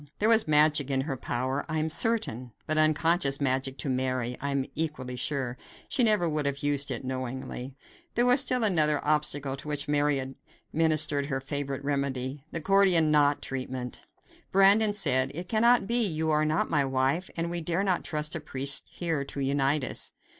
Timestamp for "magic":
0.47-0.89, 3.39-3.77